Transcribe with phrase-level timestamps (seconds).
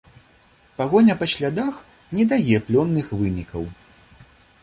[0.77, 1.75] Пагоня па слядах
[2.19, 3.63] не дае плённых вынікаў.